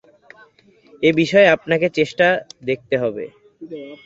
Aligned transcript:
এ 1.03 1.09
বিষয়ে 1.13 1.47
আপনাকে 1.55 1.87
চেষ্টা 1.97 2.27
দেখতে 2.65 2.95
হবে। 2.97 3.25